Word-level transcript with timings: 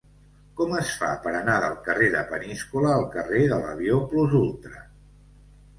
Com 0.59 0.71
es 0.77 0.93
fa 1.01 1.09
per 1.25 1.33
anar 1.41 1.57
del 1.65 1.75
carrer 1.89 2.07
de 2.17 2.23
Peníscola 2.33 2.91
al 2.97 3.07
carrer 3.19 3.45
de 3.53 3.61
l'Avió 3.67 4.03
Plus 4.15 4.37
Ultra? 4.45 4.85